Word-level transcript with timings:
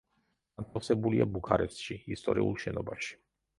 განთავსებულია 0.61 1.27
ბუქარესტში, 1.35 1.99
ისტორიულ 2.19 2.61
შენობაში. 2.67 3.17